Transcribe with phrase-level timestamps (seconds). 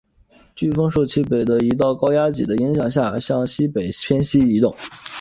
[0.55, 4.75] 飓风受其以北的一道高压脊的影响下向西北偏西移动。